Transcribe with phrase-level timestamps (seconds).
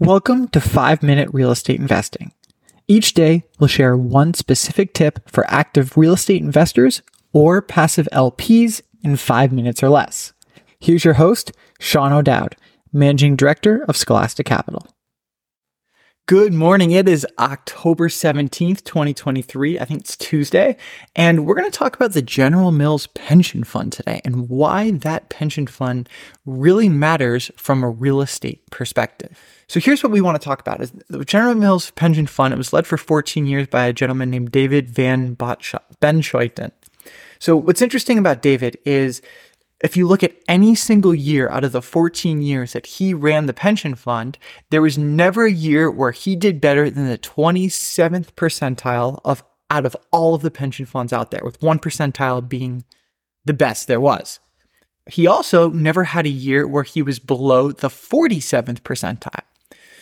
[0.00, 2.30] Welcome to 5 Minute Real Estate Investing.
[2.86, 7.02] Each day, we'll share one specific tip for active real estate investors
[7.32, 10.32] or passive LPs in 5 minutes or less.
[10.78, 11.50] Here's your host,
[11.80, 12.54] Sean O'Dowd,
[12.92, 14.86] Managing Director of Scholastic Capital.
[16.28, 16.90] Good morning.
[16.90, 19.78] It is October 17th, 2023.
[19.78, 20.76] I think it's Tuesday.
[21.16, 25.30] And we're going to talk about the General Mills Pension Fund today and why that
[25.30, 26.06] pension fund
[26.44, 29.40] really matters from a real estate perspective.
[29.68, 32.52] So here's what we want to talk about is the General Mills Pension Fund.
[32.52, 36.72] It was led for 14 years by a gentleman named David Van Benschoten.
[37.38, 39.22] So what's interesting about David is
[39.80, 43.46] if you look at any single year out of the 14 years that he ran
[43.46, 44.36] the pension fund,
[44.70, 49.86] there was never a year where he did better than the 27th percentile of out
[49.86, 52.84] of all of the pension funds out there, with one percentile being
[53.44, 54.40] the best there was.
[55.06, 59.42] He also never had a year where he was below the 47th percentile.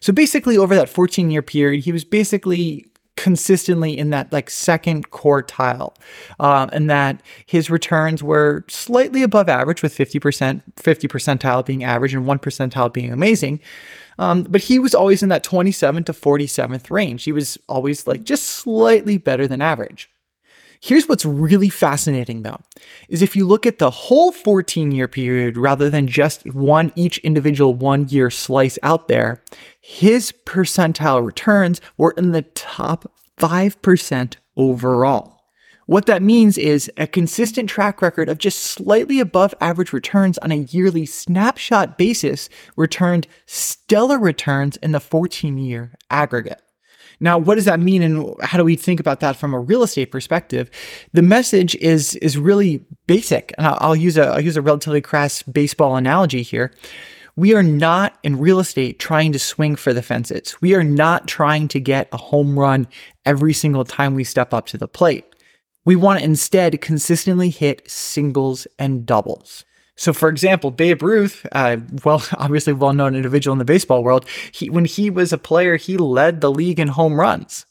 [0.00, 2.89] So basically, over that 14 year period, he was basically
[3.20, 5.94] consistently in that like second quartile,
[6.38, 12.14] um, and that his returns were slightly above average, with 50%, 50 percentile being average
[12.14, 13.60] and one percentile being amazing.
[14.18, 17.24] Um, but he was always in that 27 to 47th range.
[17.24, 20.10] He was always like just slightly better than average.
[20.82, 22.58] Here's what's really fascinating though,
[23.10, 27.18] is if you look at the whole 14 year period rather than just one each
[27.18, 29.42] individual one year slice out there,
[29.78, 35.40] his percentile returns were in the top 5% overall.
[35.84, 40.52] What that means is a consistent track record of just slightly above average returns on
[40.52, 46.62] a yearly snapshot basis returned stellar returns in the 14 year aggregate.
[47.20, 49.82] Now, what does that mean and how do we think about that from a real
[49.82, 50.70] estate perspective?
[51.12, 53.54] The message is is really basic.
[53.58, 56.72] And I'll, use a I'll use a relatively crass baseball analogy here.
[57.36, 60.56] We are not in real estate trying to swing for the fences.
[60.60, 62.88] We are not trying to get a home run
[63.24, 65.24] every single time we step up to the plate.
[65.84, 69.64] We want to instead consistently hit singles and doubles.
[70.00, 74.70] So, for example, Babe Ruth, uh, well, obviously well-known individual in the baseball world, he,
[74.70, 77.66] when he was a player, he led the league in home runs.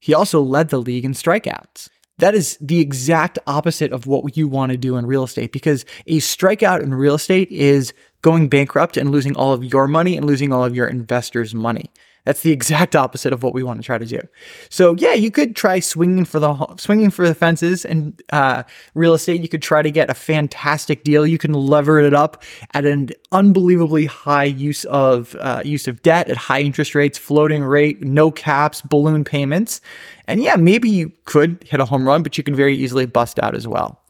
[0.00, 1.90] He also led the league in strikeouts.
[2.16, 5.84] That is the exact opposite of what you want to do in real estate because
[6.06, 7.92] a strikeout in real estate is
[8.22, 11.90] going bankrupt and losing all of your money and losing all of your investors' money.
[12.24, 14.20] That's the exact opposite of what we want to try to do.
[14.68, 18.62] So yeah, you could try swinging for the swinging for the fences and uh,
[18.94, 19.40] real estate.
[19.40, 21.26] You could try to get a fantastic deal.
[21.26, 22.42] You can lever it up
[22.72, 27.62] at an unbelievably high use of uh, use of debt at high interest rates, floating
[27.62, 29.80] rate, no caps, balloon payments,
[30.26, 33.38] and yeah, maybe you could hit a home run, but you can very easily bust
[33.38, 34.03] out as well.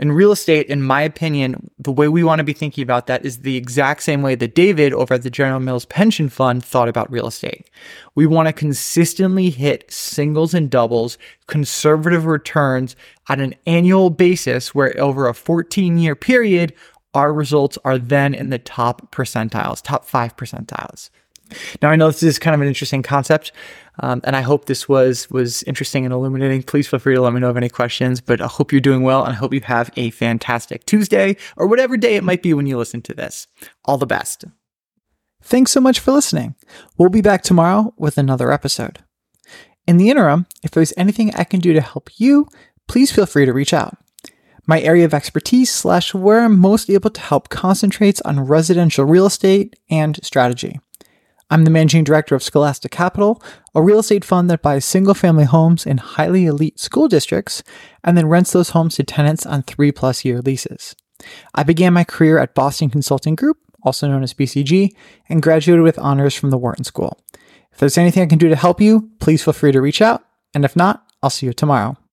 [0.00, 3.22] In real estate, in my opinion, the way we want to be thinking about that
[3.22, 6.88] is the exact same way that David over at the General Mills Pension Fund thought
[6.88, 7.68] about real estate.
[8.14, 11.18] We want to consistently hit singles and doubles,
[11.48, 12.96] conservative returns
[13.28, 16.72] on an annual basis, where over a 14 year period,
[17.12, 21.10] our results are then in the top percentiles, top five percentiles.
[21.82, 23.52] Now I know this is kind of an interesting concept,
[24.00, 26.62] um, and I hope this was was interesting and illuminating.
[26.62, 28.20] Please feel free to let me know of any questions.
[28.20, 31.66] But I hope you're doing well, and I hope you have a fantastic Tuesday or
[31.66, 33.46] whatever day it might be when you listen to this.
[33.84, 34.44] All the best.
[35.42, 36.54] Thanks so much for listening.
[36.98, 38.98] We'll be back tomorrow with another episode.
[39.86, 42.46] In the interim, if there's anything I can do to help you,
[42.86, 43.96] please feel free to reach out.
[44.66, 49.26] My area of expertise slash where I'm most able to help concentrates on residential real
[49.26, 50.78] estate and strategy.
[51.50, 53.42] I'm the managing director of Scholastic Capital,
[53.74, 57.64] a real estate fund that buys single family homes in highly elite school districts
[58.04, 60.94] and then rents those homes to tenants on three plus year leases.
[61.54, 64.90] I began my career at Boston Consulting Group, also known as BCG,
[65.28, 67.18] and graduated with honors from the Wharton School.
[67.72, 70.24] If there's anything I can do to help you, please feel free to reach out.
[70.54, 71.96] And if not, I'll see you tomorrow.